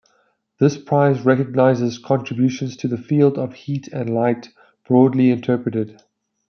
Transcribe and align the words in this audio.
This 0.59 0.79
prize 0.79 1.21
recognizes 1.23 1.99
contributions 1.99 2.75
to 2.77 2.87
the 2.87 2.97
fields 2.97 3.37
of 3.37 3.53
heat 3.53 3.87
and 3.89 4.09
light, 4.11 4.49
broadly 4.87 5.29
interpreted. 5.29 6.01